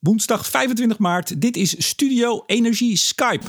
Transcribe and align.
Woensdag 0.00 0.46
25 0.46 0.98
maart. 0.98 1.40
Dit 1.40 1.56
is 1.56 1.86
Studio 1.86 2.42
Energie 2.46 2.96
Skype. 2.96 3.46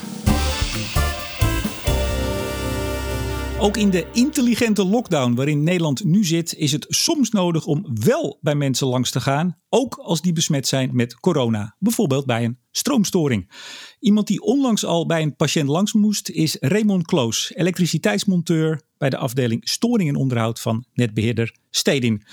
Ook 3.59 3.77
in 3.77 3.89
de 3.89 4.07
intelligente 4.13 4.85
lockdown 4.85 5.33
waarin 5.33 5.63
Nederland 5.63 6.03
nu 6.03 6.23
zit, 6.23 6.55
is 6.55 6.71
het 6.71 6.85
soms 6.89 7.29
nodig 7.29 7.65
om 7.65 7.85
wel 7.93 8.37
bij 8.41 8.55
mensen 8.55 8.87
langs 8.87 9.11
te 9.11 9.21
gaan, 9.21 9.57
ook 9.69 9.95
als 9.95 10.21
die 10.21 10.33
besmet 10.33 10.67
zijn 10.67 10.89
met 10.93 11.19
corona, 11.19 11.75
bijvoorbeeld 11.79 12.25
bij 12.25 12.43
een 12.43 12.57
stroomstoring. 12.71 13.51
Iemand 13.99 14.27
die 14.27 14.41
onlangs 14.41 14.85
al 14.85 15.05
bij 15.05 15.21
een 15.21 15.35
patiënt 15.35 15.69
langs 15.69 15.93
moest 15.93 16.29
is 16.29 16.57
Raymond 16.59 17.05
Kloos, 17.05 17.51
elektriciteitsmonteur 17.55 18.81
bij 18.97 19.09
de 19.09 19.17
afdeling 19.17 19.69
Storing 19.69 20.09
en 20.09 20.15
Onderhoud 20.15 20.59
van 20.59 20.85
netbeheerder 20.93 21.55
Stedin. 21.69 22.23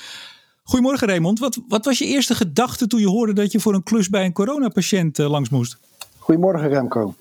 Goedemorgen 0.69 1.07
Raymond, 1.07 1.39
wat, 1.39 1.59
wat 1.69 1.85
was 1.85 1.99
je 1.99 2.05
eerste 2.05 2.35
gedachte 2.35 2.87
toen 2.87 3.01
je 3.01 3.09
hoorde 3.09 3.33
dat 3.33 3.53
je 3.53 3.61
voor 3.61 3.75
een 3.75 3.83
klus 3.83 4.09
bij 4.09 4.25
een 4.25 4.33
coronapatiënt 4.33 5.19
uh, 5.19 5.31
langs 5.31 5.49
moest? 5.49 5.77
Goedemorgen 6.19 6.69
Remco. 6.69 7.15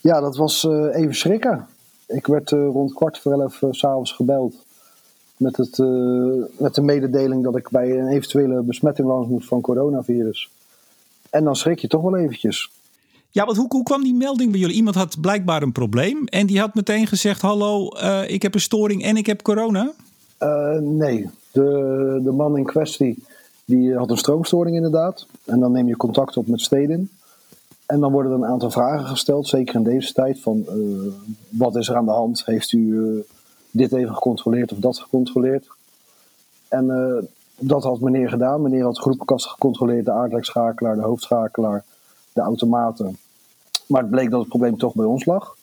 Ja, 0.00 0.20
dat 0.20 0.36
was 0.36 0.64
uh, 0.64 0.96
even 0.96 1.14
schrikken. 1.14 1.66
Ik 2.06 2.26
werd 2.26 2.50
uh, 2.50 2.58
rond 2.60 2.94
kwart 2.94 3.18
voor 3.18 3.32
elf 3.32 3.62
s 3.70 3.78
s'avonds 3.78 4.12
gebeld 4.12 4.54
met, 5.36 5.56
het, 5.56 5.78
met 6.58 6.74
de 6.74 6.82
mededeling 6.82 7.44
dat 7.44 7.56
ik 7.56 7.68
bij 7.70 7.98
een 7.98 8.08
eventuele 8.08 8.62
besmetting 8.62 9.08
langs 9.08 9.28
moest 9.28 9.48
van 9.48 9.60
coronavirus. 9.60 10.50
En 11.30 11.44
dan 11.44 11.56
schrik 11.56 11.78
je 11.78 11.88
toch 11.88 12.02
wel 12.02 12.16
eventjes. 12.16 12.70
Ja, 13.30 13.44
want 13.44 13.56
hoe, 13.56 13.66
hoe 13.68 13.82
kwam 13.82 14.02
die 14.02 14.14
melding 14.14 14.50
bij 14.50 14.60
jullie? 14.60 14.76
Iemand 14.76 14.96
had 14.96 15.20
blijkbaar 15.20 15.62
een 15.62 15.72
probleem 15.72 16.26
en 16.26 16.46
die 16.46 16.60
had 16.60 16.74
meteen 16.74 17.06
gezegd: 17.06 17.40
Hallo, 17.40 17.88
ik 18.26 18.42
heb 18.42 18.54
een 18.54 18.60
storing 18.60 19.02
en 19.04 19.16
ik 19.16 19.26
heb 19.26 19.42
corona? 19.42 19.92
nee, 20.80 21.30
de, 21.58 22.20
de 22.22 22.32
man 22.32 22.56
in 22.56 22.64
kwestie 22.64 23.24
die 23.64 23.96
had 23.96 24.10
een 24.10 24.18
stroomstoring 24.18 24.76
inderdaad. 24.76 25.26
En 25.44 25.60
dan 25.60 25.72
neem 25.72 25.88
je 25.88 25.96
contact 25.96 26.36
op 26.36 26.46
met 26.46 26.60
steden. 26.60 27.10
En 27.86 28.00
dan 28.00 28.12
worden 28.12 28.32
er 28.32 28.38
een 28.38 28.46
aantal 28.46 28.70
vragen 28.70 29.06
gesteld, 29.06 29.48
zeker 29.48 29.74
in 29.74 29.82
deze 29.82 30.12
tijd. 30.12 30.40
Van 30.40 30.64
uh, 30.68 31.12
wat 31.48 31.76
is 31.76 31.88
er 31.88 31.96
aan 31.96 32.04
de 32.04 32.10
hand? 32.10 32.44
Heeft 32.44 32.72
u 32.72 32.78
uh, 32.78 33.20
dit 33.70 33.92
even 33.92 34.14
gecontroleerd 34.14 34.72
of 34.72 34.78
dat 34.78 34.98
gecontroleerd? 34.98 35.66
En 36.68 36.84
uh, 36.84 37.24
dat 37.58 37.82
had 37.82 38.00
meneer 38.00 38.28
gedaan. 38.28 38.62
Meneer 38.62 38.84
had 38.84 38.98
groepenkast 38.98 39.46
gecontroleerd, 39.46 40.04
de 40.04 40.12
aardrijksschakelaar, 40.12 40.94
de 40.94 41.02
hoofdschakelaar, 41.02 41.84
de 42.32 42.40
automaten. 42.40 43.18
Maar 43.86 44.02
het 44.02 44.10
bleek 44.10 44.30
dat 44.30 44.40
het 44.40 44.48
probleem 44.48 44.78
toch 44.78 44.94
bij 44.94 45.06
ons 45.06 45.24
lag. 45.24 45.56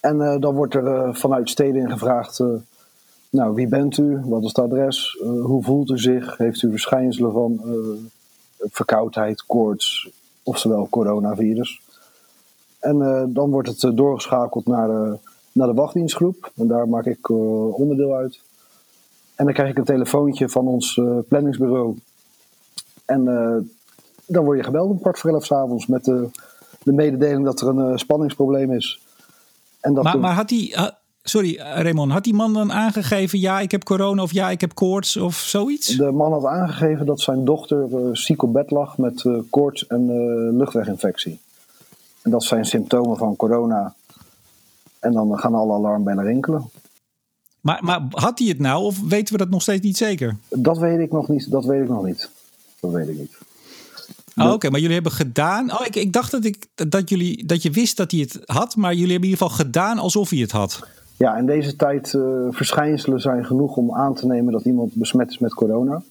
En 0.00 0.40
dan 0.40 0.54
wordt 0.54 0.74
er 0.74 1.14
vanuit 1.14 1.50
steden 1.50 1.90
gevraagd 1.90 2.40
nou, 3.30 3.54
wie 3.54 3.68
bent 3.68 3.96
u? 3.96 4.20
Wat 4.24 4.42
is 4.42 4.48
het 4.48 4.58
adres? 4.58 5.20
Uh, 5.22 5.44
hoe 5.44 5.62
voelt 5.62 5.90
u 5.90 5.98
zich? 5.98 6.36
Heeft 6.36 6.62
u 6.62 6.70
verschijnselen 6.70 7.32
van 7.32 7.60
uh, 7.64 7.74
verkoudheid, 8.70 9.46
koorts, 9.46 10.10
oftewel 10.42 10.88
coronavirus? 10.90 11.80
En 12.78 12.96
uh, 12.96 13.22
dan 13.26 13.50
wordt 13.50 13.68
het 13.68 13.96
doorgeschakeld 13.96 14.66
naar 14.66 14.88
de, 14.88 15.18
naar 15.52 15.66
de 15.66 15.74
wachtdienstgroep. 15.74 16.52
En 16.56 16.66
daar 16.66 16.88
maak 16.88 17.06
ik 17.06 17.28
onderdeel 17.78 18.14
uit. 18.14 18.40
En 19.34 19.44
dan 19.44 19.54
krijg 19.54 19.70
ik 19.70 19.78
een 19.78 19.84
telefoontje 19.84 20.48
van 20.48 20.66
ons 20.66 21.00
planningsbureau. 21.28 21.96
En 23.04 23.24
dan 24.26 24.44
word 24.44 24.58
je 24.58 24.64
gebeld 24.64 24.90
om 24.90 25.00
kwart 25.00 25.18
voor 25.18 25.30
elf 25.30 25.52
avonds 25.52 25.86
met 25.86 26.04
de, 26.04 26.28
de 26.82 26.92
mededeling 26.92 27.44
dat 27.44 27.60
er 27.60 27.68
een 27.68 27.98
spanningsprobleem 27.98 28.72
is. 28.72 29.00
En 29.80 29.94
dat 29.94 30.04
maar, 30.04 30.18
maar 30.18 30.34
had 30.34 30.50
hij 30.50 30.92
Sorry, 31.28 31.56
eh, 31.56 31.82
Raymond, 31.82 32.12
had 32.12 32.24
die 32.24 32.34
man 32.34 32.52
dan 32.52 32.72
aangegeven: 32.72 33.38
ja, 33.38 33.60
ik 33.60 33.70
heb 33.70 33.84
corona 33.84 34.22
of 34.22 34.32
ja, 34.32 34.50
ik 34.50 34.60
heb 34.60 34.74
koorts 34.74 35.16
of 35.16 35.36
zoiets? 35.36 35.86
De 35.86 36.12
man 36.12 36.32
had 36.32 36.44
aangegeven 36.44 37.06
dat 37.06 37.20
zijn 37.20 37.44
dochter 37.44 37.88
uh, 37.90 38.08
ziek 38.12 38.42
op 38.42 38.52
bed 38.52 38.70
lag 38.70 38.98
met 38.98 39.24
uh, 39.24 39.38
koorts 39.50 39.86
en 39.86 40.02
uh, 40.02 40.58
luchtweginfectie. 40.58 41.38
En 42.22 42.30
dat 42.30 42.44
zijn 42.44 42.64
symptomen 42.64 43.16
van 43.16 43.36
corona. 43.36 43.94
En 44.98 45.12
dan 45.12 45.38
gaan 45.38 45.54
alle 45.54 45.72
alarmbellen 45.72 46.24
rinkelen. 46.24 46.70
Maar, 47.60 47.78
maar 47.82 48.02
had 48.10 48.38
hij 48.38 48.48
het 48.48 48.58
nou 48.58 48.82
of 48.82 49.00
weten 49.08 49.32
we 49.32 49.38
dat 49.38 49.50
nog 49.50 49.62
steeds 49.62 49.84
niet 49.84 49.96
zeker? 49.96 50.36
Dat 50.48 50.78
weet 50.78 50.98
ik 50.98 51.12
nog 51.12 51.28
niet. 51.28 51.50
Dat 51.50 51.64
weet 51.64 51.82
ik 51.82 51.88
nog 51.88 52.04
niet. 52.04 52.30
Dat 52.80 52.92
weet 52.92 53.08
ik 53.08 53.18
niet. 53.18 53.38
Oh, 54.36 54.52
Oké, 54.52 54.70
maar 54.70 54.80
jullie 54.80 54.94
hebben 54.94 55.12
gedaan. 55.12 55.72
Oh, 55.72 55.86
ik, 55.86 55.96
ik 55.96 56.12
dacht 56.12 56.30
dat, 56.30 56.44
ik, 56.44 56.66
dat, 56.74 57.08
jullie, 57.08 57.46
dat 57.46 57.62
je 57.62 57.70
wist 57.70 57.96
dat 57.96 58.10
hij 58.10 58.20
het 58.20 58.38
had, 58.44 58.76
maar 58.76 58.94
jullie 58.94 59.10
hebben 59.10 59.28
in 59.28 59.34
ieder 59.34 59.48
geval 59.48 59.64
gedaan 59.64 59.98
alsof 59.98 60.30
hij 60.30 60.38
het 60.38 60.50
had. 60.50 60.80
Ja, 61.18 61.36
in 61.36 61.46
deze 61.46 61.76
tijd 61.76 62.12
uh, 62.12 62.46
verschijnselen 62.50 63.20
zijn 63.20 63.44
genoeg 63.44 63.76
om 63.76 63.94
aan 63.94 64.14
te 64.14 64.26
nemen 64.26 64.52
dat 64.52 64.64
iemand 64.64 64.94
besmet 64.94 65.30
is 65.30 65.38
met 65.38 65.54
corona. 65.54 66.02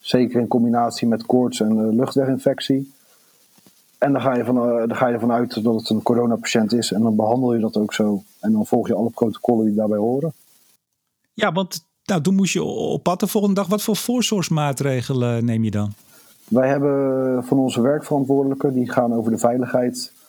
Zeker 0.00 0.40
in 0.40 0.48
combinatie 0.48 1.08
met 1.08 1.26
koorts 1.26 1.60
en 1.60 1.76
uh, 1.76 1.92
luchtweginfectie. 1.92 2.92
En 3.98 4.12
dan 4.12 4.20
ga, 4.20 4.36
je 4.36 4.44
van, 4.44 4.56
uh, 4.56 4.76
dan 4.76 4.96
ga 4.96 5.06
je 5.06 5.14
ervan 5.14 5.32
uit 5.32 5.62
dat 5.64 5.74
het 5.74 5.88
een 5.88 6.02
coronapatiënt 6.02 6.72
is 6.72 6.92
en 6.92 7.02
dan 7.02 7.16
behandel 7.16 7.54
je 7.54 7.60
dat 7.60 7.76
ook 7.76 7.94
zo. 7.94 8.22
En 8.40 8.52
dan 8.52 8.66
volg 8.66 8.88
je 8.88 8.94
alle 8.94 9.10
protocollen 9.10 9.64
die 9.64 9.74
daarbij 9.74 9.98
horen. 9.98 10.32
Ja, 11.34 11.52
want 11.52 11.84
nou, 12.04 12.20
toen 12.20 12.34
moest 12.34 12.52
je 12.52 12.62
op 12.62 13.02
pad 13.02 13.20
de 13.20 13.26
volgende 13.26 13.54
dag. 13.54 13.66
Wat 13.66 13.82
voor 13.82 13.96
voorzorgsmaatregelen 13.96 15.44
neem 15.44 15.64
je 15.64 15.70
dan? 15.70 15.92
Wij 16.48 16.68
hebben 16.68 17.44
van 17.44 17.58
onze 17.58 17.80
werkverantwoordelijken, 17.80 18.74
die 18.74 18.90
gaan 18.90 19.14
over 19.14 19.30
de 19.30 19.38
veiligheid 19.38 20.12
eh, 20.14 20.21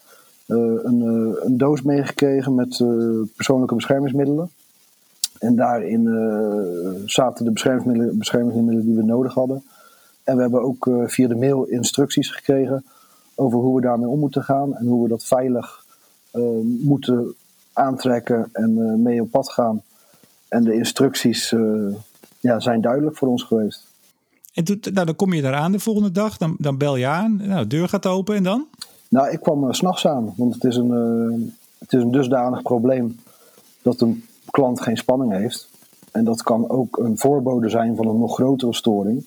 een, 0.45 1.01
eh, 1.01 1.45
een, 1.45 1.57
doos 1.57 1.81
meegekregen 1.81 2.55
met 2.55 2.79
eh, 2.79 2.87
persoonlijke 3.35 3.75
beschermingsmiddelen. 3.75 4.49
En 5.39 5.55
daarin 5.55 6.03
zaten 7.05 7.45
de 7.45 7.51
beschermingsmiddelen, 7.51 8.17
beschermingsmiddelen 8.17 8.85
die 8.85 8.95
we 8.95 9.03
nodig 9.03 9.33
hadden. 9.33 9.63
En 10.23 10.35
we 10.35 10.41
hebben 10.41 10.61
ook 10.61 10.89
via 11.05 11.27
de 11.27 11.35
mail 11.35 11.63
instructies 11.63 12.29
gekregen 12.29 12.85
over 13.35 13.59
hoe 13.59 13.75
we 13.75 13.81
daarmee 13.81 14.07
om 14.07 14.19
moeten 14.19 14.43
gaan 14.43 14.75
en 14.75 14.85
hoe 14.85 15.03
we 15.03 15.09
dat 15.09 15.25
veilig 15.25 15.85
moeten 16.81 17.33
aantrekken 17.73 18.49
en 18.51 19.01
mee 19.01 19.21
op 19.21 19.31
pad 19.31 19.51
gaan. 19.51 19.81
En 20.47 20.63
de 20.63 20.73
instructies 20.73 21.55
ja, 22.39 22.59
zijn 22.59 22.81
duidelijk 22.81 23.17
voor 23.17 23.27
ons 23.27 23.43
geweest. 23.43 23.87
En 24.53 24.63
nou, 24.93 25.05
dan 25.05 25.15
kom 25.15 25.33
je 25.33 25.41
daar 25.41 25.53
aan 25.53 25.71
de 25.71 25.79
volgende 25.79 26.11
dag, 26.11 26.37
dan, 26.37 26.55
dan 26.59 26.77
bel 26.77 26.95
je 26.95 27.07
aan, 27.07 27.35
nou, 27.35 27.61
de 27.61 27.67
deur 27.67 27.89
gaat 27.89 28.05
open 28.05 28.35
en 28.35 28.43
dan? 28.43 28.67
Nou, 29.13 29.29
ik 29.29 29.39
kwam 29.39 29.63
uh, 29.63 29.71
s'nachts 29.71 30.07
aan, 30.07 30.33
want 30.37 30.53
het 30.53 30.63
is, 30.63 30.75
een, 30.75 30.91
uh, 30.91 31.47
het 31.77 31.93
is 31.93 32.01
een 32.01 32.11
dusdanig 32.11 32.61
probleem 32.61 33.19
dat 33.81 34.01
een 34.01 34.25
klant 34.49 34.81
geen 34.81 34.97
spanning 34.97 35.31
heeft. 35.31 35.69
En 36.11 36.23
dat 36.23 36.43
kan 36.43 36.69
ook 36.69 36.97
een 36.97 37.17
voorbode 37.17 37.69
zijn 37.69 37.95
van 37.95 38.07
een 38.07 38.19
nog 38.19 38.33
grotere 38.33 38.73
storing. 38.73 39.25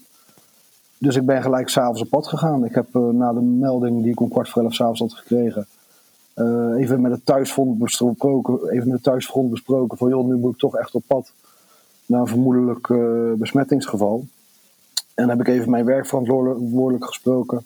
Dus 0.99 1.17
ik 1.17 1.27
ben 1.27 1.43
gelijk 1.43 1.69
s'avonds 1.69 2.01
op 2.01 2.09
pad 2.09 2.27
gegaan. 2.27 2.65
Ik 2.65 2.75
heb 2.75 2.95
uh, 2.95 3.09
na 3.09 3.33
de 3.33 3.41
melding 3.41 4.03
die 4.03 4.13
ik 4.13 4.21
om 4.21 4.29
kwart 4.29 4.49
voor 4.49 4.63
elf 4.63 4.75
s'avonds 4.75 5.01
had 5.01 5.13
gekregen, 5.13 5.67
even 6.77 7.01
met 7.01 7.13
het 7.13 7.27
thuisfront 7.27 7.79
besproken, 7.79 8.69
even 8.69 8.87
met 8.87 8.95
het 8.95 9.03
thuisfront 9.03 9.51
besproken 9.51 9.99
van 9.99 10.09
joh, 10.09 10.27
nu 10.27 10.37
moet 10.37 10.53
ik 10.53 10.59
toch 10.59 10.77
echt 10.77 10.95
op 10.95 11.03
pad 11.07 11.33
naar 12.07 12.21
een 12.21 12.27
vermoedelijk 12.27 12.87
besmettingsgeval. 13.39 14.25
En 15.15 15.27
dan 15.27 15.29
heb 15.29 15.41
ik 15.41 15.55
even 15.55 15.71
mijn 15.71 15.85
werkverantwoordelijk 15.85 17.05
gesproken 17.05 17.65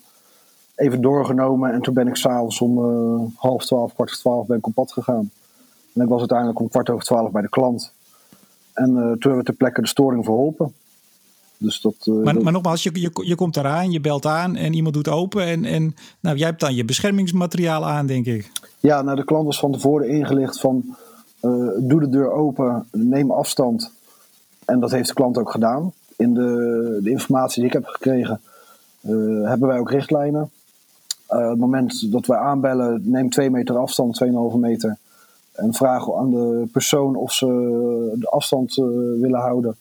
even 0.80 1.00
doorgenomen. 1.00 1.72
En 1.72 1.80
toen 1.80 1.94
ben 1.94 2.08
ik 2.08 2.16
s'avonds 2.16 2.60
om 2.60 2.78
uh, 2.78 3.20
half 3.36 3.64
twaalf, 3.64 3.94
kwart 3.94 4.10
voor 4.10 4.18
twaalf 4.18 4.46
ben 4.46 4.58
ik 4.58 4.66
op 4.66 4.74
pad 4.74 4.92
gegaan. 4.92 5.30
En 5.92 6.02
ik 6.02 6.08
was 6.08 6.18
uiteindelijk 6.18 6.60
om 6.60 6.68
kwart 6.68 6.90
over 6.90 7.04
twaalf 7.04 7.30
bij 7.30 7.42
de 7.42 7.48
klant. 7.48 7.92
En 8.72 8.90
uh, 8.90 8.94
toen 8.96 9.18
hebben 9.20 9.36
we 9.36 9.42
ter 9.42 9.54
plekke 9.54 9.80
de 9.80 9.86
storing 9.86 10.24
verholpen. 10.24 10.72
Dus 11.56 11.80
dat, 11.80 11.94
uh, 12.04 12.24
maar, 12.24 12.42
maar 12.42 12.52
nogmaals, 12.52 12.82
je, 12.82 12.90
je, 13.00 13.10
je 13.24 13.34
komt 13.34 13.56
eraan, 13.56 13.90
je 13.90 14.00
belt 14.00 14.26
aan 14.26 14.56
en 14.56 14.72
iemand 14.72 14.94
doet 14.94 15.08
open. 15.08 15.44
En, 15.44 15.64
en 15.64 15.94
nou, 16.20 16.36
jij 16.36 16.46
hebt 16.46 16.60
dan 16.60 16.74
je 16.74 16.84
beschermingsmateriaal 16.84 17.86
aan, 17.86 18.06
denk 18.06 18.26
ik. 18.26 18.52
Ja, 18.80 19.02
nou, 19.02 19.16
de 19.16 19.24
klant 19.24 19.44
was 19.44 19.58
van 19.58 19.72
tevoren 19.72 20.08
ingelicht 20.08 20.60
van... 20.60 20.96
doe 21.78 22.00
de 22.00 22.08
deur 22.08 22.32
open, 22.32 22.88
neem 22.92 23.30
afstand. 23.30 23.92
En 24.64 24.80
dat 24.80 24.90
heeft 24.90 25.08
de 25.08 25.14
klant 25.14 25.38
ook 25.38 25.50
gedaan. 25.50 25.92
In 26.16 26.34
de, 26.34 27.00
de 27.02 27.10
informatie 27.10 27.62
die 27.62 27.70
ik 27.70 27.76
heb 27.76 27.86
gekregen... 27.86 28.40
hebben 29.44 29.68
wij 29.68 29.78
ook 29.78 29.90
richtlijnen. 29.90 30.50
Uh, 31.30 31.48
het 31.48 31.58
moment 31.58 32.12
dat 32.12 32.26
wij 32.26 32.38
aanbellen, 32.38 33.00
neem 33.04 33.30
twee 33.30 33.50
meter 33.50 33.76
afstand, 33.76 34.24
2,5 34.24 34.58
meter. 34.58 34.98
En 35.52 35.74
vragen 35.74 36.16
aan 36.16 36.30
de 36.30 36.68
persoon 36.72 37.16
of 37.16 37.32
ze 37.32 37.46
de 38.18 38.28
afstand 38.28 38.76
uh, 38.76 38.86
willen 39.20 39.40
houden. 39.40 39.76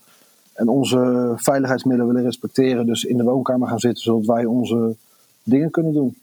En 0.53 0.67
onze 0.67 1.33
veiligheidsmiddelen 1.35 2.13
willen 2.13 2.29
respecteren. 2.29 2.85
Dus 2.85 3.03
in 3.03 3.17
de 3.17 3.23
woonkamer 3.23 3.67
gaan 3.67 3.79
zitten, 3.79 4.03
zodat 4.03 4.25
wij 4.25 4.45
onze 4.45 4.95
dingen 5.43 5.71
kunnen 5.71 5.93
doen. 5.93 6.17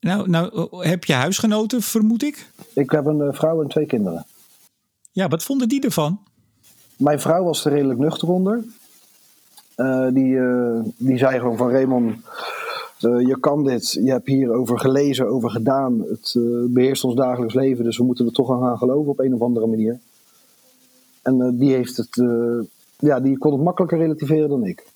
Nou, 0.00 0.28
nou 0.28 0.68
heb 0.86 1.04
je 1.04 1.12
huisgenoten, 1.12 1.82
vermoed 1.82 2.22
ik? 2.22 2.50
Ik 2.72 2.90
heb 2.90 3.06
een 3.06 3.18
uh, 3.18 3.32
vrouw 3.32 3.62
en 3.62 3.68
twee 3.68 3.86
kinderen. 3.86 4.26
Ja, 5.10 5.28
wat 5.28 5.42
vonden 5.42 5.68
die 5.68 5.80
ervan? 5.80 6.20
Mijn 6.96 7.20
vrouw 7.20 7.44
was 7.44 7.64
er 7.64 7.72
redelijk 7.72 7.98
nuchter 7.98 8.28
onder. 8.28 8.64
die, 10.12 10.38
die 10.96 11.18
zei 11.18 11.38
gewoon 11.38 11.56
van 11.56 11.70
Raymond 11.70 12.16
uh, 13.02 13.26
je 13.26 13.40
kan 13.40 13.64
dit, 13.64 13.92
je 13.92 14.10
hebt 14.10 14.26
hierover 14.26 14.78
gelezen, 14.78 15.28
over 15.28 15.50
gedaan. 15.50 16.04
Het 16.08 16.34
uh, 16.36 16.64
beheerst 16.66 17.04
ons 17.04 17.14
dagelijks 17.14 17.54
leven, 17.54 17.84
dus 17.84 17.98
we 17.98 18.04
moeten 18.04 18.26
er 18.26 18.32
toch 18.32 18.50
aan 18.50 18.60
gaan 18.60 18.78
geloven 18.78 19.10
op 19.10 19.18
een 19.18 19.34
of 19.34 19.40
andere 19.40 19.66
manier. 19.66 19.98
En 21.22 21.38
uh, 21.38 21.48
die 21.52 21.74
heeft 21.74 21.96
het, 21.96 22.22
ja, 22.98 23.20
die 23.20 23.38
kon 23.38 23.52
het 23.52 23.62
makkelijker 23.62 23.98
relativeren 23.98 24.48
dan 24.48 24.66
ik. 24.66 24.86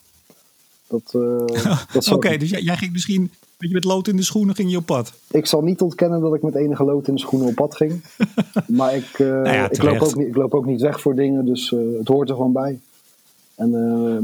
Oké, 0.93 2.13
okay, 2.13 2.37
dus 2.37 2.49
jij, 2.49 2.61
jij, 2.61 2.77
ging 2.77 2.91
misschien 2.91 3.31
je 3.57 3.73
met 3.73 3.83
lood 3.83 4.07
in 4.07 4.15
de 4.15 4.23
schoenen 4.23 4.55
ging 4.55 4.71
je 4.71 4.77
op 4.77 4.85
pad? 4.85 5.13
Ik 5.31 5.45
zal 5.45 5.61
niet 5.61 5.81
ontkennen 5.81 6.21
dat 6.21 6.35
ik 6.35 6.41
met 6.41 6.55
enige 6.55 6.83
lood 6.83 7.07
in 7.07 7.13
de 7.13 7.19
schoenen 7.19 7.47
op 7.47 7.55
pad 7.55 7.75
ging. 7.75 8.03
maar 8.67 8.95
ik, 8.95 9.17
nou 9.17 9.67
ik, 9.69 9.83
loop 9.83 10.01
ook 10.01 10.15
niet, 10.15 10.27
ik 10.27 10.35
loop 10.35 10.53
ook 10.53 10.65
niet 10.65 10.81
weg 10.81 11.01
voor 11.01 11.15
dingen, 11.15 11.45
dus 11.45 11.69
het 11.97 12.07
hoort 12.07 12.29
er 12.29 12.35
gewoon 12.35 12.51
bij. 12.51 12.79
En, 13.55 13.69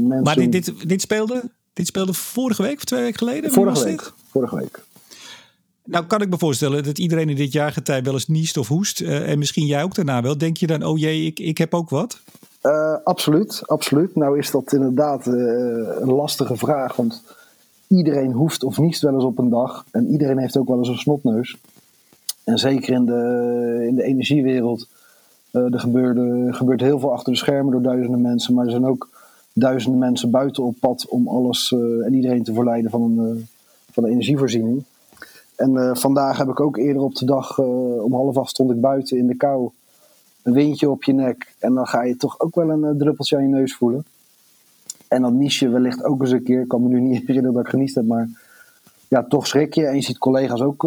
mensen... 0.08 0.22
Maar 0.22 0.36
dit, 0.36 0.52
dit, 0.52 0.88
dit, 0.88 1.00
speelde, 1.00 1.42
dit 1.72 1.86
speelde 1.86 2.12
vorige 2.12 2.62
week 2.62 2.76
of 2.76 2.84
twee 2.84 3.00
weken 3.00 3.18
geleden? 3.18 3.50
Vorige 3.50 3.84
week. 3.84 4.12
Vorige 4.30 4.56
week. 4.56 4.82
Nou 5.84 6.04
kan 6.04 6.20
ik 6.20 6.28
me 6.28 6.38
voorstellen 6.38 6.84
dat 6.84 6.98
iedereen 6.98 7.28
in 7.28 7.36
dit 7.36 7.52
jaargetij 7.52 8.02
wel 8.02 8.12
eens 8.12 8.28
niest 8.28 8.56
of 8.56 8.68
hoest. 8.68 9.00
en 9.00 9.38
misschien 9.38 9.66
jij 9.66 9.82
ook 9.82 9.94
daarna 9.94 10.22
wel. 10.22 10.38
Denk 10.38 10.56
je 10.56 10.66
dan, 10.66 10.82
oh 10.82 10.98
jee, 10.98 11.26
ik, 11.26 11.38
ik 11.38 11.58
heb 11.58 11.74
ook 11.74 11.90
wat? 11.90 12.20
absoluut, 13.04 13.62
absoluut. 13.66 14.16
Nou 14.16 14.38
is 14.38 14.50
dat 14.50 14.72
inderdaad 14.72 15.26
een 15.26 16.12
lastige 16.12 16.56
vraag, 16.56 16.96
want 16.96 17.22
iedereen 17.86 18.32
hoeft 18.32 18.64
of 18.64 18.78
niest 18.78 19.02
wel 19.02 19.14
eens 19.14 19.24
op 19.24 19.38
een 19.38 19.48
dag. 19.48 19.84
En 19.90 20.10
iedereen 20.10 20.38
heeft 20.38 20.56
ook 20.56 20.68
wel 20.68 20.78
eens 20.78 20.88
een 20.88 20.98
snotneus. 20.98 21.56
En 22.44 22.58
zeker 22.58 22.94
in 22.94 23.04
de, 23.04 23.84
in 23.88 23.94
de 23.94 24.02
energiewereld. 24.02 24.88
Er, 25.50 25.80
gebeurde, 25.80 26.46
gebeurt 26.50 26.80
heel 26.80 26.98
veel 26.98 27.12
achter 27.12 27.32
de 27.32 27.38
schermen 27.38 27.72
door 27.72 27.82
duizenden 27.82 28.20
mensen. 28.20 28.54
Maar 28.54 28.64
er 28.64 28.70
zijn 28.70 28.86
ook 28.86 29.08
duizenden 29.52 29.98
mensen 29.98 30.30
buiten 30.30 30.62
op 30.62 30.74
pad 30.80 31.06
om 31.08 31.28
alles 31.28 31.70
uh, 31.70 32.06
en 32.06 32.14
iedereen 32.14 32.42
te 32.42 32.52
verleiden 32.52 32.90
van, 32.90 33.02
een, 33.02 33.36
uh, 33.36 33.42
van 33.92 34.02
de 34.02 34.10
energievoorziening. 34.10 34.84
En 35.56 35.96
vandaag 35.96 36.38
heb 36.38 36.48
ik 36.48 36.60
ook 36.60 36.76
eerder 36.76 37.02
op 37.02 37.14
de 37.14 37.24
dag, 37.24 37.58
om 38.02 38.12
half 38.12 38.36
acht 38.36 38.50
stond 38.50 38.70
ik 38.70 38.80
buiten 38.80 39.18
in 39.18 39.26
de 39.26 39.34
kou. 39.34 39.70
Een 40.42 40.52
windje 40.52 40.90
op 40.90 41.04
je 41.04 41.12
nek. 41.12 41.54
En 41.58 41.74
dan 41.74 41.86
ga 41.86 42.02
je 42.02 42.16
toch 42.16 42.40
ook 42.40 42.54
wel 42.54 42.70
een 42.70 42.98
druppeltje 42.98 43.36
aan 43.36 43.42
je 43.42 43.48
neus 43.48 43.74
voelen. 43.74 44.04
En 45.08 45.22
dan 45.22 45.38
nies 45.38 45.58
je 45.58 45.68
wellicht 45.68 46.04
ook 46.04 46.20
eens 46.20 46.30
een 46.30 46.42
keer. 46.42 46.60
Ik 46.60 46.68
kan 46.68 46.82
me 46.82 46.88
nu 46.88 47.00
niet 47.00 47.20
herinneren 47.26 47.52
dat 47.52 47.64
ik 47.64 47.70
geniest 47.70 47.94
heb, 47.94 48.04
maar 48.04 48.28
ja, 49.08 49.24
toch 49.24 49.46
schrik 49.46 49.74
je. 49.74 49.86
En 49.86 49.94
je 49.94 50.02
ziet 50.02 50.18
collega's 50.18 50.60
ook 50.60 50.82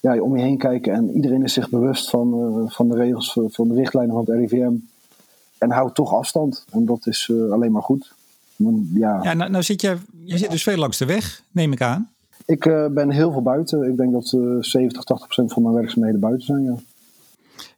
ja, 0.00 0.20
om 0.20 0.36
je 0.36 0.42
heen 0.42 0.58
kijken. 0.58 0.92
En 0.92 1.10
iedereen 1.14 1.42
is 1.42 1.52
zich 1.52 1.70
bewust 1.70 2.10
van, 2.10 2.64
van 2.70 2.88
de 2.88 2.96
regels, 2.96 3.38
van 3.46 3.68
de 3.68 3.74
richtlijnen 3.74 4.14
van 4.14 4.24
het 4.24 4.34
RIVM. 4.34 4.72
En 5.62 5.70
houdt 5.70 5.94
toch 5.94 6.14
afstand. 6.14 6.64
En 6.70 6.84
dat 6.84 7.06
is 7.06 7.28
uh, 7.30 7.52
alleen 7.52 7.72
maar 7.72 7.82
goed. 7.82 8.12
ja, 8.94 9.20
ja 9.22 9.32
nou, 9.34 9.50
nou, 9.50 9.62
zit 9.62 9.80
je, 9.80 9.96
je 10.24 10.38
zit 10.38 10.50
dus 10.50 10.62
veel 10.62 10.76
langs 10.76 10.98
de 10.98 11.04
weg, 11.04 11.42
neem 11.50 11.72
ik 11.72 11.80
aan. 11.80 12.10
Ik 12.46 12.60
ben 12.90 13.10
heel 13.10 13.32
veel 13.32 13.42
buiten. 13.42 13.90
Ik 13.90 13.96
denk 13.96 14.12
dat 14.12 14.26
70, 14.60 15.04
80 15.04 15.26
procent 15.26 15.52
van 15.52 15.62
mijn 15.62 15.74
werkzaamheden 15.74 16.20
buiten 16.20 16.46
zijn, 16.46 16.62
ja. 16.62 16.74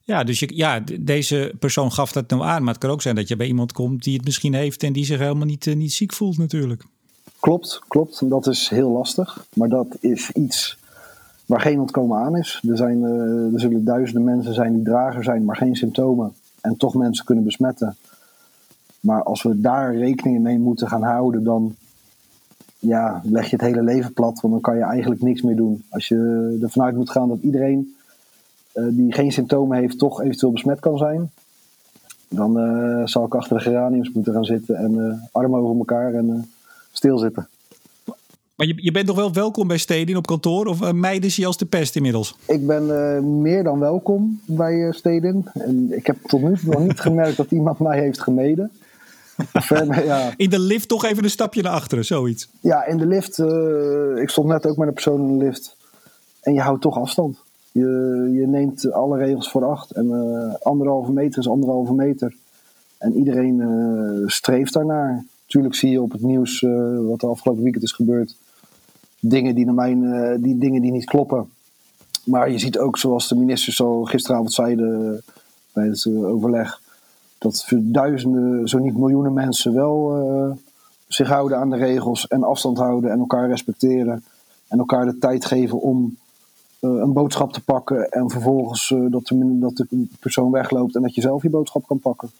Ja, 0.05 0.25
dus 0.25 0.41
je, 0.41 0.57
ja, 0.57 0.81
deze 1.01 1.53
persoon 1.59 1.93
gaf 1.93 2.13
dat 2.13 2.31
nou 2.31 2.43
aan. 2.43 2.63
Maar 2.63 2.73
het 2.73 2.83
kan 2.83 2.91
ook 2.91 3.03
zijn 3.03 3.15
dat 3.15 3.29
je 3.29 3.37
bij 3.37 3.47
iemand 3.47 3.73
komt 3.73 4.03
die 4.03 4.17
het 4.17 4.25
misschien 4.25 4.55
heeft 4.55 4.83
en 4.83 4.93
die 4.93 5.05
zich 5.05 5.19
helemaal 5.19 5.47
niet, 5.47 5.75
niet 5.77 5.93
ziek 5.93 6.13
voelt 6.13 6.39
natuurlijk. 6.39 6.85
Klopt, 7.41 7.81
klopt. 7.89 8.31
Dat 8.31 8.47
is 8.47 8.69
heel 8.69 8.91
lastig. 8.91 9.47
Maar 9.55 9.69
dat 9.69 9.87
is 10.01 10.31
iets 10.31 10.79
waar 11.47 11.61
geen 11.61 11.81
ontkomen 11.81 12.19
aan 12.19 12.37
is. 12.37 12.63
Er, 12.69 12.77
zijn, 12.77 13.03
er 13.53 13.61
zullen 13.61 13.85
duizenden 13.85 14.25
mensen 14.25 14.55
zijn 14.55 14.75
die 14.75 14.83
drager 14.83 15.25
zijn, 15.25 15.45
maar 15.45 15.57
geen 15.57 15.77
symptomen. 15.77 16.35
En 16.64 16.76
toch 16.76 16.94
mensen 16.94 17.25
kunnen 17.25 17.44
besmetten. 17.44 17.96
Maar 19.00 19.22
als 19.22 19.43
we 19.43 19.61
daar 19.61 19.96
rekening 19.96 20.43
mee 20.43 20.58
moeten 20.58 20.88
gaan 20.88 21.02
houden, 21.02 21.44
dan 21.44 21.75
ja, 22.78 23.20
leg 23.25 23.44
je 23.50 23.56
het 23.56 23.64
hele 23.64 23.82
leven 23.82 24.12
plat. 24.12 24.40
Want 24.40 24.52
dan 24.52 24.62
kan 24.62 24.76
je 24.76 24.82
eigenlijk 24.82 25.22
niks 25.22 25.43
meer 25.43 25.56
doen. 25.56 25.84
Als 25.90 26.08
je 26.08 26.58
ervan 26.62 26.84
uit 26.84 26.96
moet 26.96 27.11
gaan 27.11 27.28
dat 27.28 27.38
iedereen 27.40 27.96
eh, 28.72 28.84
die 28.90 29.12
geen 29.12 29.32
symptomen 29.32 29.78
heeft, 29.78 29.99
toch 29.99 30.22
eventueel 30.22 30.52
besmet 30.52 30.81
kan 30.81 30.99
zijn. 30.99 31.31
Dan 32.28 32.58
uh, 32.58 33.06
zal 33.06 33.25
ik 33.25 33.34
achter 33.34 33.56
de 33.56 33.62
geraniums 33.62 34.12
moeten 34.12 34.32
gaan 34.32 34.44
zitten 34.44 34.76
en 34.76 34.93
uh, 34.93 35.14
armen 35.32 35.61
over 35.61 35.76
elkaar 35.76 36.14
en 36.14 36.50
stilzitten. 36.93 37.49
Maar 38.56 38.67
je, 38.67 38.75
je 38.77 38.91
bent 38.91 39.06
nog 39.06 39.17
wel 39.17 39.33
welkom 39.33 39.69
bij 39.69 39.79
Stedin 39.79 40.17
op 40.17 40.27
kantoor 40.27 40.67
of 40.67 40.93
mijden 40.93 41.31
ze 41.31 41.41
je 41.41 41.47
als 41.47 41.56
de 41.56 41.67
pest 41.67 41.97
inmiddels? 41.97 42.37
Ik 42.47 42.67
ben 42.67 43.41
meer 43.41 43.62
dan 43.62 43.79
welkom 43.79 44.41
bij 44.47 44.93
Stedin. 44.93 45.49
En 45.53 45.97
ik 45.97 46.06
heb 46.06 46.17
tot 46.27 46.43
nu 46.43 46.56
toe 46.56 46.71
nog 46.71 46.83
niet 46.83 47.01
gemerkt 47.01 47.37
dat 47.37 47.51
iemand 47.51 47.79
mij 47.79 48.01
heeft 48.01 48.21
gemeden. 48.21 48.71
Verder, 49.53 50.05
ja. 50.05 50.33
In 50.37 50.51
de 50.51 50.59
lift 50.59 50.89
toch 50.89 51.05
even 51.05 51.25
een 51.25 51.31
stapje 51.31 51.62
naar 51.62 51.73
achteren, 51.73 52.05
zoiets? 52.05 52.49
Ja, 52.61 52.87
in 52.87 52.97
de 52.97 53.06
lift. 53.06 53.39
ik 54.19 54.29
stond 54.29 54.49
net 54.49 54.67
ook 54.67 54.77
met 54.77 54.89
een 54.89 54.95
persoon 54.95 55.21
in 55.21 55.39
de 55.39 55.45
lift. 55.45 55.77
En 56.45 56.55
je 56.55 56.61
houdt 56.61 56.83
toch 56.83 56.99
afstand. 56.99 57.39
Je, 57.73 58.31
je 58.33 58.47
neemt 58.47 58.93
alle 58.93 59.19
regels 59.19 59.50
voor 59.50 59.65
acht. 59.65 59.91
En 59.91 60.07
uh, 60.07 60.55
anderhalve 60.62 61.12
meter 61.12 61.39
is 61.39 61.49
anderhalve 61.49 61.93
meter. 61.93 62.35
En 62.99 63.17
iedereen 63.17 63.59
uh, 63.59 64.29
streeft 64.29 64.73
daarnaar. 64.73 65.25
Tuurlijk 65.47 65.75
zie 65.75 65.91
je 65.91 66.03
op 66.03 66.12
het 66.12 66.23
nieuws 66.23 66.62
uh, 66.62 67.07
wat 67.09 67.21
de 67.21 67.27
afgelopen 67.27 67.62
weekend 67.62 67.85
is 67.85 67.93
gebeurd. 67.93 68.37
Dingen 69.29 69.55
die, 69.55 69.65
naar 69.65 69.75
mijn, 69.75 70.43
die, 70.43 70.59
dingen 70.59 70.82
die 70.82 70.93
niet 70.93 71.05
kloppen. 71.05 71.50
Maar 72.25 72.50
je 72.50 72.59
ziet 72.59 72.79
ook, 72.79 72.99
zoals 72.99 73.29
de 73.29 73.37
ministers 73.37 73.76
zo 73.76 74.05
gisteravond 74.05 74.53
zeiden 74.53 75.23
bij 75.73 75.87
het 75.87 76.06
overleg, 76.06 76.81
dat 77.38 77.67
duizenden, 77.75 78.69
zo 78.69 78.79
niet 78.79 78.97
miljoenen 78.97 79.32
mensen 79.32 79.75
wel 79.75 80.59
zich 81.09 81.29
houden 81.29 81.59
aan 81.59 81.71
de 81.71 81.76
regels 81.76 82.26
en 82.26 82.44
afstand 82.44 82.79
houden 82.79 83.11
en 83.11 83.19
elkaar 83.19 83.49
respecteren. 83.49 84.25
En 84.69 84.79
elkaar 84.79 85.05
de 85.05 85.19
tijd 85.19 85.44
geven 85.44 85.81
om 85.81 86.17
eh, 86.79 86.91
een 86.91 87.12
boodschap 87.12 87.53
te 87.53 87.61
pakken 87.61 88.09
en 88.11 88.31
vervolgens 88.31 88.91
uh, 88.91 89.11
dat, 89.11 89.26
de, 89.26 89.59
dat 89.59 89.76
de 89.76 90.06
persoon 90.21 90.50
wegloopt 90.50 90.94
en 90.94 91.03
dat 91.03 91.15
je 91.15 91.21
zelf 91.21 91.43
je 91.43 91.50
boodschap 91.50 91.87
kan 91.87 91.99
pakken. 91.99 92.31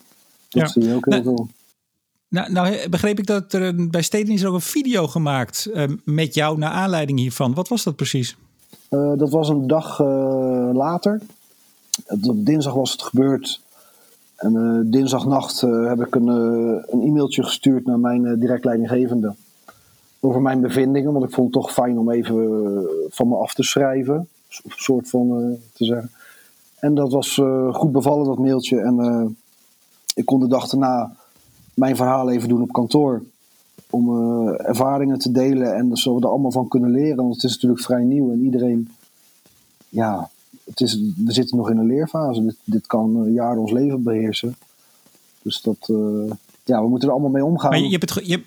Dat 0.49 0.63
ja. 0.63 0.67
zie 0.67 0.85
je 0.85 0.95
ook 0.95 1.05
heel 1.05 1.23
veel. 1.23 1.49
Nou, 2.35 2.53
nou, 2.53 2.89
begreep 2.89 3.19
ik 3.19 3.27
dat 3.27 3.53
er 3.53 3.89
bij 3.91 4.03
Steden 4.03 4.35
is 4.35 4.45
ook 4.45 4.55
een 4.55 4.61
video 4.61 5.07
gemaakt 5.07 5.71
uh, 5.75 5.85
met 6.05 6.35
jou 6.35 6.59
naar 6.59 6.71
aanleiding 6.71 7.19
hiervan. 7.19 7.55
Wat 7.55 7.69
was 7.69 7.85
dat 7.85 7.97
precies? 7.97 8.37
dat 9.17 9.31
was 9.31 9.49
een 9.49 9.67
dag 9.67 9.99
later. 10.73 11.21
Op 12.07 12.47
dinsdag 12.47 12.75
was 12.75 12.93
het 12.93 13.03
gebeurd. 13.03 13.61
En 14.37 14.87
dinsdagnacht 14.91 15.61
heb 15.61 16.01
ik 16.01 16.15
een, 16.15 16.27
een 16.27 17.01
e-mailtje 17.01 17.43
gestuurd 17.43 17.87
naar 17.87 17.99
mijn 17.99 18.39
direct 18.39 18.65
leidinggevende 18.65 19.35
over 20.21 20.43
mijn 20.43 20.61
bevindingen. 20.61 21.13
Want 21.13 21.25
ik 21.25 21.35
vond 21.35 21.55
het 21.55 21.63
toch 21.63 21.73
fijn 21.73 21.99
om 21.99 22.11
even 22.11 22.87
van 23.09 23.29
me 23.29 23.37
af 23.37 23.55
te 23.55 23.63
schrijven 23.63 24.29
soort 24.69 25.09
van 25.09 25.41
eh, 25.41 25.59
te 25.73 25.85
zeggen. 25.85 26.11
En 26.79 26.95
dat 26.95 27.13
was 27.13 27.39
eh, 27.39 27.75
goed 27.75 27.93
bevallen, 27.93 28.27
dat 28.27 28.39
mailtje. 28.39 28.81
En 28.81 29.01
eh, 29.01 29.27
ik 30.15 30.25
kon 30.25 30.41
de 30.41 30.49
dag 30.49 30.69
daarna 30.69 31.17
mijn 31.75 31.97
verhaal 31.97 32.31
even 32.31 32.49
doen 32.49 32.63
op 32.63 32.73
kantoor. 32.73 33.23
Om 33.91 34.09
ervaringen 34.49 35.19
te 35.19 35.31
delen 35.31 35.75
en 35.75 35.97
zodat 35.97 36.21
we 36.21 36.27
er 36.27 36.33
allemaal 36.33 36.51
van 36.51 36.69
kunnen 36.69 36.91
leren. 36.91 37.17
Want 37.17 37.35
het 37.35 37.45
is 37.45 37.53
natuurlijk 37.53 37.83
vrij 37.83 38.03
nieuw 38.03 38.33
en 38.33 38.45
iedereen, 38.45 38.89
ja, 39.89 40.31
het 40.65 40.81
is, 40.81 41.01
we 41.17 41.33
zitten 41.33 41.57
nog 41.57 41.71
in 41.71 41.79
een 41.79 41.87
leerfase. 41.87 42.45
Dit, 42.45 42.57
dit 42.65 42.87
kan 42.87 43.33
jaren 43.33 43.61
ons 43.61 43.71
leven 43.71 44.03
beheersen. 44.03 44.57
Dus 45.43 45.63
dat, 45.63 45.93
ja, 46.65 46.83
we 46.83 46.89
moeten 46.89 47.09
er 47.09 47.15
allemaal 47.15 47.33
mee 47.33 47.45
omgaan. 47.45 47.71
Maar 47.71 47.79
je, 47.79 47.85
je 47.85 47.99
hebt 47.99 48.15
het, 48.15 48.27
je, 48.27 48.43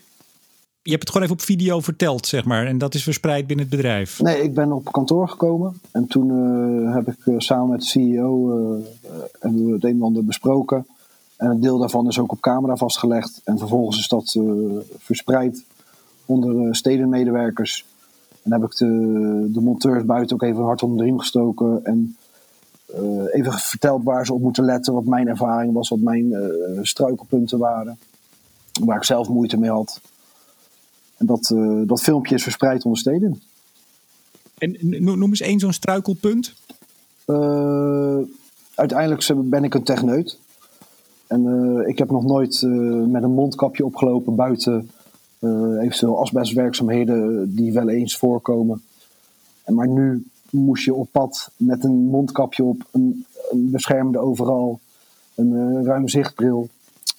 je 0.88 0.93
hebt 0.93 1.03
het 1.03 1.12
gewoon 1.12 1.24
even 1.24 1.39
op 1.39 1.46
video 1.46 1.79
verteld, 1.79 2.27
zeg 2.27 2.46
maar. 2.46 2.65
En 2.65 2.77
dat 2.77 2.93
is 2.93 3.03
verspreid 3.03 3.48
binnen 3.48 3.65
het 3.65 3.75
bedrijf. 3.75 4.22
Nee, 4.22 4.41
ik 4.41 4.53
ben 4.53 4.72
op 4.72 4.91
kantoor 4.91 5.29
gekomen. 5.29 5.81
En 5.91 6.07
toen 6.07 6.29
uh, 6.29 6.93
heb 6.93 7.07
ik 7.07 7.25
uh, 7.25 7.36
samen 7.38 7.69
met 7.69 7.79
de 7.79 7.86
CEO 7.86 8.50
uh, 8.50 8.86
we 9.39 9.72
het 9.74 9.84
een 9.84 9.89
en 9.89 10.01
ander 10.01 10.25
besproken. 10.25 10.86
En 11.38 11.50
een 11.50 11.60
deel 11.60 11.77
daarvan 11.77 12.08
is 12.08 12.20
ook 12.20 12.32
op 12.32 12.39
camera 12.39 12.75
vastgelegd. 12.75 13.41
En 13.44 13.58
vervolgens 13.58 14.00
is 14.00 14.08
dat 14.08 14.38
verspreid 14.98 15.63
onder 16.25 16.75
stedenmedewerkers. 16.75 17.86
En 18.44 18.51
heb 18.51 18.63
ik 18.63 18.75
de, 18.75 19.50
de 19.53 19.62
monteurs 19.62 20.06
buiten 20.06 20.36
ook 20.36 20.41
even 20.41 20.63
hard 20.63 20.84
onder 20.84 20.98
de 20.98 21.03
riem 21.03 21.20
gestoken. 21.20 21.86
En 21.86 22.17
even 23.32 23.53
verteld 23.53 24.03
waar 24.03 24.25
ze 24.25 24.34
op 24.34 24.41
moeten 24.41 24.63
letten. 24.63 24.94
Wat 24.94 25.06
mijn 25.06 25.27
ervaring 25.27 25.74
was, 25.74 25.89
wat 25.89 26.00
mijn 26.00 26.34
struikelpunten 26.82 27.58
waren. 27.58 27.98
Waar 28.84 28.98
ik 28.98 29.03
zelf 29.03 29.29
moeite 29.29 29.58
mee 29.58 29.70
had. 29.70 30.01
En 31.17 31.25
dat, 31.25 31.51
uh, 31.53 31.88
dat 31.88 32.01
filmpje 32.01 32.36
is 32.36 32.44
verspreid 32.44 32.84
onder 32.84 33.00
steden. 33.00 33.41
En 34.58 34.77
noem 35.03 35.24
eens 35.24 35.41
één 35.41 35.60
zo'n 35.60 35.74
struikelpunt. 35.74 36.53
Uiteindelijk 38.75 39.50
ben 39.50 39.63
ik 39.63 39.74
een 39.74 39.84
techneut. 39.84 40.39
En 41.27 41.46
uh, 41.46 41.88
ik 41.88 41.98
heb 41.98 42.12
nog 42.12 42.24
nooit 42.24 42.62
met 43.07 43.24
een 43.24 43.34
mondkapje 43.34 43.86
opgelopen 43.86 44.36
buiten 44.36 44.89
eventueel 45.79 46.19
asbestwerkzaamheden 46.19 47.55
die 47.55 47.74
wel 47.74 47.89
eens 47.89 48.17
voorkomen. 48.17 48.81
En 49.63 49.74
maar 49.74 49.88
nu 49.88 50.25
moest 50.50 50.86
je 50.86 50.93
op 50.93 51.07
pad 51.12 51.51
met 51.57 51.84
een 51.84 52.05
mondkapje 52.05 52.63
op, 52.63 52.88
een, 52.91 53.25
een 53.50 53.72
beschermde 53.72 54.19
overal, 54.19 54.79
een 55.36 55.84
ruim 55.86 56.07
zichtbril. 56.07 56.69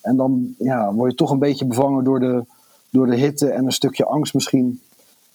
En 0.03 0.17
dan 0.17 0.55
ja, 0.59 0.93
word 0.93 1.11
je 1.11 1.17
toch 1.17 1.31
een 1.31 1.39
beetje 1.39 1.67
bevangen 1.67 2.05
door 2.05 2.21
de, 2.21 2.45
door 2.91 3.07
de 3.07 3.17
hitte 3.17 3.51
en 3.51 3.65
een 3.65 3.73
stukje 3.73 4.05
angst 4.05 4.35
misschien. 4.35 4.81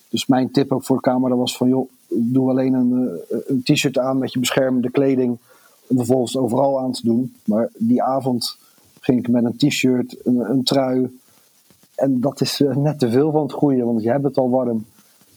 Dus 0.10 0.26
mijn 0.26 0.52
tip 0.52 0.72
ook 0.72 0.84
voor 0.84 0.96
de 0.96 1.02
camera 1.02 1.36
was 1.36 1.58
van 1.58 1.68
joh, 1.68 1.90
doe 2.08 2.50
alleen 2.50 2.74
een, 2.74 3.20
eh, 3.30 3.38
een 3.46 3.64
t-shirt 3.64 3.98
aan 3.98 4.18
met 4.18 4.34
je 4.34 4.40
beschermende 4.40 4.92
kleding. 4.92 5.38
Om 5.88 5.98
vervolgens 5.98 6.38
overal 6.38 6.80
aan 6.80 6.92
te 6.92 7.02
doen. 7.04 7.36
Maar 7.44 7.70
die 7.78 8.04
avond 8.04 8.58
ging 9.00 9.20
ik 9.20 9.28
met 9.28 9.44
een 9.44 9.58
t-shirt, 9.58 10.16
een, 10.24 10.50
een 10.50 10.64
trui. 10.64 11.20
En 11.96 12.20
dat 12.22 12.42
is 12.42 12.62
eh, 12.62 12.76
net 12.76 13.00
te 13.00 13.12
veel 13.12 13.32
van 13.32 13.42
het 13.42 13.52
goede, 13.52 13.84
want 13.84 14.04
je 14.04 14.10
hebt 14.10 14.24
het 14.24 14.38
al 14.38 14.50
warm. 14.50 14.86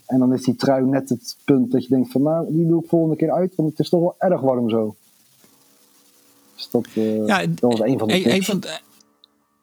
En 0.06 0.18
dan 0.18 0.32
is 0.32 0.42
die 0.42 0.56
trui 0.56 0.84
net 0.84 1.08
het 1.08 1.36
punt 1.44 1.72
dat 1.72 1.82
je 1.82 1.88
denkt 1.88 2.10
van 2.10 2.22
nou, 2.22 2.46
die 2.52 2.66
doe 2.66 2.82
ik 2.82 2.88
volgende 2.88 3.16
keer 3.16 3.32
uit, 3.32 3.54
want 3.54 3.70
het 3.70 3.78
is 3.78 3.88
toch 3.88 4.00
wel 4.00 4.14
erg 4.18 4.40
warm 4.40 4.70
zo. 4.70 4.94
Dus 6.54 6.68
dat, 6.70 6.86
uh, 6.94 7.26
ja, 7.26 7.46
dat 7.46 7.60
was 7.60 7.80
een 7.80 7.98
van 7.98 8.08
de 8.08 8.14
een, 8.14 8.32
een 8.32 8.42
van 8.42 8.60
de, 8.60 8.78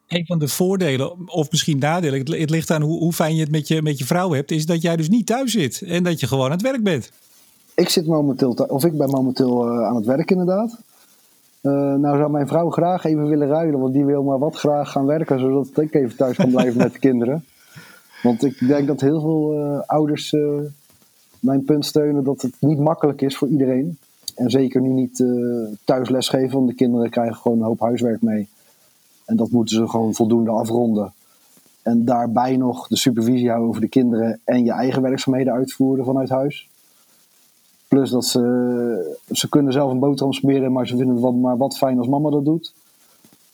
een 0.08 0.26
van 0.26 0.38
de 0.38 0.48
voordelen, 0.48 1.28
of 1.28 1.50
misschien 1.50 1.78
nadelen, 1.78 2.18
het, 2.18 2.28
het 2.28 2.50
ligt 2.50 2.70
aan 2.70 2.82
hoe, 2.82 2.98
hoe, 2.98 3.12
fijn 3.12 3.34
je 3.34 3.40
het 3.40 3.50
met 3.50 3.68
je, 3.68 3.82
met 3.82 3.98
je 3.98 4.04
vrouw 4.04 4.32
hebt, 4.32 4.50
is 4.50 4.66
dat 4.66 4.82
jij 4.82 4.96
dus 4.96 5.08
niet 5.08 5.26
thuis 5.26 5.52
zit 5.52 5.82
en 5.82 6.02
dat 6.02 6.20
je 6.20 6.26
gewoon 6.26 6.44
aan 6.44 6.50
het 6.50 6.62
werk 6.62 6.82
bent. 6.82 7.10
Ik 7.74 7.88
zit 7.88 8.06
momenteel, 8.06 8.52
of 8.52 8.84
ik 8.84 8.96
ben 8.96 9.10
momenteel 9.10 9.68
uh, 9.68 9.86
aan 9.86 9.96
het 9.96 10.04
werk 10.04 10.30
inderdaad. 10.30 10.78
Uh, 11.62 11.72
nou 11.72 12.16
zou 12.16 12.30
mijn 12.30 12.46
vrouw 12.46 12.70
graag 12.70 13.04
even 13.04 13.28
willen 13.28 13.48
ruilen, 13.48 13.80
want 13.80 13.92
die 13.92 14.04
wil 14.04 14.22
maar 14.22 14.38
wat 14.38 14.56
graag 14.56 14.90
gaan 14.90 15.06
werken, 15.06 15.40
zodat 15.40 15.68
ik 15.76 15.94
even 15.94 16.16
thuis 16.16 16.36
kan 16.36 16.50
blijven 16.50 16.76
met 16.76 16.92
de 16.92 16.98
kinderen. 16.98 17.44
Want 18.22 18.44
ik 18.44 18.66
denk 18.66 18.86
dat 18.86 19.00
heel 19.00 19.20
veel 19.20 19.54
uh, 19.54 19.80
ouders 19.86 20.34
mijn 21.40 21.64
punt 21.64 21.84
steunen 21.84 22.24
dat 22.24 22.42
het 22.42 22.54
niet 22.58 22.78
makkelijk 22.78 23.22
is 23.22 23.36
voor 23.36 23.48
iedereen. 23.48 23.98
En 24.34 24.50
zeker 24.50 24.80
nu 24.80 24.88
niet 24.88 25.24
thuis 25.84 26.08
lesgeven, 26.08 26.56
want 26.56 26.68
de 26.68 26.74
kinderen 26.74 27.10
krijgen 27.10 27.36
gewoon 27.36 27.58
een 27.58 27.64
hoop 27.64 27.80
huiswerk 27.80 28.22
mee. 28.22 28.48
En 29.24 29.36
dat 29.36 29.50
moeten 29.50 29.76
ze 29.76 29.88
gewoon 29.88 30.14
voldoende 30.14 30.50
afronden. 30.50 31.12
En 31.82 32.04
daarbij 32.04 32.56
nog 32.56 32.88
de 32.88 32.96
supervisie 32.96 33.48
houden 33.48 33.68
over 33.68 33.80
de 33.80 33.88
kinderen 33.88 34.40
en 34.44 34.64
je 34.64 34.72
eigen 34.72 35.02
werkzaamheden 35.02 35.52
uitvoeren 35.52 36.04
vanuit 36.04 36.28
huis. 36.28 36.68
Plus 37.94 38.10
dat 38.10 38.24
ze, 38.24 39.16
ze 39.32 39.48
kunnen 39.48 39.72
zelf 39.72 39.90
een 39.90 39.98
boterham 39.98 40.32
smeren, 40.32 40.72
maar 40.72 40.86
ze 40.86 40.96
vinden 40.96 41.14
het 41.14 41.24
wat, 41.24 41.34
maar 41.34 41.56
wat 41.56 41.76
fijn 41.76 41.98
als 41.98 42.08
mama 42.08 42.30
dat 42.30 42.44
doet. 42.44 42.72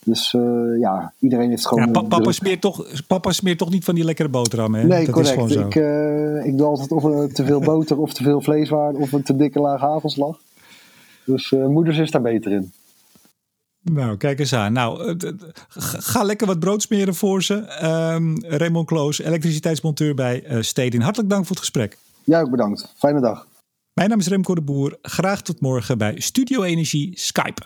Dus 0.04 0.32
uh, 0.32 0.80
ja, 0.80 1.12
iedereen 1.18 1.50
heeft 1.50 1.66
gewoon. 1.66 1.92
Ja, 1.92 2.02
papa, 2.02 2.32
smeert 2.32 2.60
toch, 2.60 2.86
papa 3.06 3.32
smeert 3.32 3.58
toch 3.58 3.70
niet 3.70 3.84
van 3.84 3.94
die 3.94 4.04
lekkere 4.04 4.28
boterham, 4.28 4.74
hè? 4.74 4.84
Nee, 4.84 5.04
dat 5.04 5.14
correct. 5.14 5.50
Is 5.50 5.56
ik, 5.56 5.74
uh, 5.74 6.46
ik 6.46 6.58
doe 6.58 6.66
altijd 6.66 6.92
of 6.92 7.32
te 7.32 7.44
veel 7.44 7.60
boter 7.60 7.98
of 7.98 8.12
te 8.12 8.22
veel 8.22 8.40
vleeswaarde 8.40 8.98
of 8.98 9.12
een 9.12 9.22
te 9.22 9.36
dikke 9.36 9.60
laag 9.60 9.80
hagelslag. 9.80 10.38
Dus 11.24 11.50
uh, 11.50 11.66
moeders 11.66 11.98
is 11.98 12.10
daar 12.10 12.22
beter 12.22 12.52
in. 12.52 12.72
Nou, 13.82 14.16
kijk 14.16 14.38
eens 14.38 14.54
aan. 14.54 14.72
Nou, 14.72 15.16
ga 15.68 16.22
lekker 16.22 16.46
wat 16.46 16.58
brood 16.58 16.82
smeren 16.82 17.14
voor 17.14 17.42
ze. 17.42 17.54
Um, 18.14 18.44
Raymond 18.44 18.86
Kloos, 18.86 19.20
elektriciteitsmonteur 19.20 20.14
bij 20.14 20.44
Stedin. 20.60 21.00
Hartelijk 21.00 21.30
dank 21.30 21.42
voor 21.46 21.56
het 21.56 21.64
gesprek. 21.64 21.98
Ja, 22.24 22.40
ook 22.40 22.50
bedankt. 22.50 22.92
Fijne 22.96 23.20
dag. 23.20 23.48
Mijn 24.00 24.12
naam 24.12 24.20
is 24.20 24.26
Remco 24.28 24.54
de 24.54 24.60
Boer. 24.60 24.98
Graag 25.02 25.42
tot 25.42 25.60
morgen 25.60 25.98
bij 25.98 26.20
Studio 26.20 26.62
Energie 26.62 27.10
Skype. 27.14 27.62